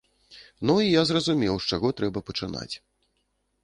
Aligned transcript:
Ну, 0.69 0.77
і 0.85 0.87
я 0.93 1.03
зразумеў, 1.11 1.55
з 1.61 1.71
чаго 1.75 1.87
трэба 2.03 2.19
пачынаць. 2.31 2.71